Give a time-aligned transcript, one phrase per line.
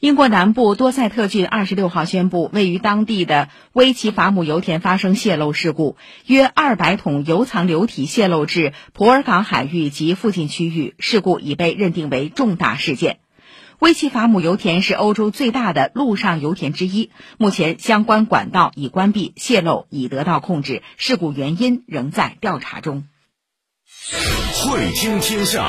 [0.00, 13.18] 英国南部多塞特郡二十六号宣布，位于当地的威奇法姆油田发生泄漏事故，约二百桶油藏流体泄漏至普洱港海域及附近区域，事故已被认定为重大事件。
[13.80, 23.08] 威奇法姆油田是欧洲最大的陆上油田之一，目前相关管道已关闭，泄漏已得到控制，事故原因仍在调查中。
[24.62, 25.68] 汇听天下。